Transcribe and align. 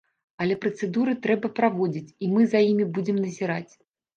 Але 0.45 0.55
працэдуры 0.63 1.13
трэба 1.27 1.51
праводзіць, 1.61 2.15
і 2.25 2.33
мы 2.33 2.41
за 2.55 2.65
імі 2.71 2.91
будзем 2.97 3.23
назіраць. 3.27 3.73